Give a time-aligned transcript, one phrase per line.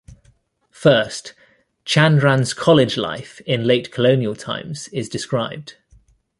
[0.71, 1.35] First,
[1.85, 5.75] Chandran's college life in late colonial times is described.